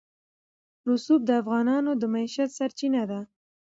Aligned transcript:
رسوب 0.89 1.21
د 1.25 1.29
افغانانو 1.41 1.91
د 2.01 2.03
معیشت 2.13 2.49
سرچینه 2.57 3.03
ده. 3.11 3.19